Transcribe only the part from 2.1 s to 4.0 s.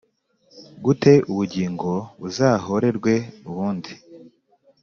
buzahorerwe ubundi